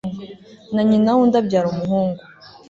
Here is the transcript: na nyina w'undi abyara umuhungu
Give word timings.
na 0.73 0.81
nyina 0.89 1.09
w'undi 1.17 1.35
abyara 1.41 1.67
umuhungu 1.73 2.21